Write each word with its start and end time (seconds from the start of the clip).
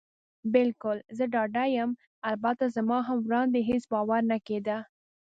بلکل، 0.53 0.97
زه 1.17 1.23
ډاډه 1.33 1.63
یم. 1.75 1.91
البته 2.31 2.65
زما 2.75 2.97
هم 3.07 3.17
وړاندې 3.27 3.59
هېڅ 3.69 3.83
باور 3.93 4.21
نه 4.31 4.37
کېده. 4.47 4.77